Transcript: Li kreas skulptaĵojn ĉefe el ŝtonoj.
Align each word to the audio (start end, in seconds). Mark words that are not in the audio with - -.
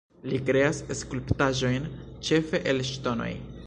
Li 0.29 0.39
kreas 0.47 0.79
skulptaĵojn 1.01 1.87
ĉefe 2.31 2.67
el 2.73 2.87
ŝtonoj. 2.95 3.35